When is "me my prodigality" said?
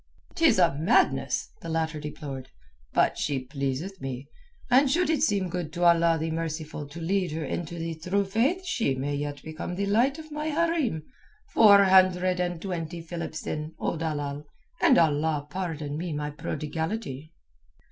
15.99-17.31